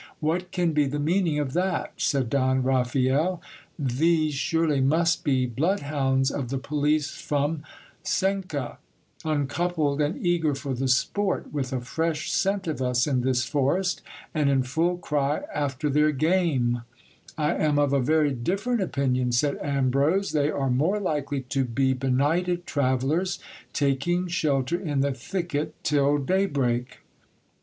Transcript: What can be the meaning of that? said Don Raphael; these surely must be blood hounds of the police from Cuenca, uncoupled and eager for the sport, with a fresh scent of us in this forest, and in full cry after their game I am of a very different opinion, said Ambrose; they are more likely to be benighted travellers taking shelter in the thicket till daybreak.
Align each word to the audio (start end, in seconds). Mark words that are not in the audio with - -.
What 0.19 0.51
can 0.51 0.73
be 0.73 0.87
the 0.87 0.97
meaning 0.97 1.37
of 1.37 1.53
that? 1.53 1.93
said 1.97 2.31
Don 2.31 2.63
Raphael; 2.63 3.39
these 3.77 4.33
surely 4.33 4.81
must 4.81 5.23
be 5.23 5.45
blood 5.45 5.81
hounds 5.81 6.31
of 6.31 6.49
the 6.49 6.57
police 6.57 7.11
from 7.11 7.61
Cuenca, 8.03 8.79
uncoupled 9.23 10.01
and 10.01 10.25
eager 10.25 10.55
for 10.55 10.73
the 10.73 10.87
sport, 10.87 11.53
with 11.53 11.71
a 11.71 11.81
fresh 11.81 12.31
scent 12.31 12.65
of 12.65 12.81
us 12.81 13.05
in 13.05 13.21
this 13.21 13.45
forest, 13.45 14.01
and 14.33 14.49
in 14.49 14.63
full 14.63 14.97
cry 14.97 15.41
after 15.53 15.87
their 15.87 16.11
game 16.11 16.81
I 17.37 17.53
am 17.53 17.77
of 17.77 17.93
a 17.93 17.99
very 17.99 18.31
different 18.31 18.81
opinion, 18.81 19.31
said 19.31 19.59
Ambrose; 19.61 20.31
they 20.31 20.49
are 20.49 20.71
more 20.71 20.99
likely 20.99 21.41
to 21.49 21.63
be 21.63 21.93
benighted 21.93 22.65
travellers 22.65 23.37
taking 23.71 24.27
shelter 24.27 24.79
in 24.79 25.01
the 25.01 25.11
thicket 25.13 25.75
till 25.83 26.17
daybreak. 26.17 27.01